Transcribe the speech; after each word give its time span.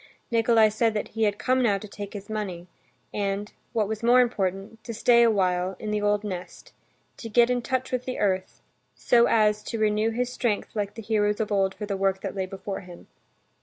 Nikolay 0.31 0.71
said 0.71 0.95
that 0.95 1.09
he 1.09 1.25
had 1.25 1.37
come 1.37 1.61
now 1.61 1.77
to 1.77 1.87
take 1.87 2.09
this 2.13 2.27
money 2.27 2.65
and, 3.13 3.53
what 3.71 3.87
was 3.87 4.01
more 4.01 4.19
important, 4.19 4.83
to 4.83 4.95
stay 4.95 5.21
a 5.21 5.29
while 5.29 5.75
in 5.77 5.91
the 5.91 6.01
old 6.01 6.23
nest, 6.23 6.73
to 7.17 7.29
get 7.29 7.51
in 7.51 7.61
touch 7.61 7.91
with 7.91 8.05
the 8.05 8.17
earth, 8.17 8.63
so 8.95 9.27
as 9.27 9.61
to 9.61 9.77
renew 9.77 10.09
his 10.09 10.33
strength 10.33 10.75
like 10.75 10.95
the 10.95 11.03
heroes 11.03 11.39
of 11.39 11.51
old 11.51 11.75
for 11.75 11.85
the 11.85 11.95
work 11.97 12.21
that 12.21 12.33
lay 12.33 12.47
before 12.47 12.79
him. 12.79 13.09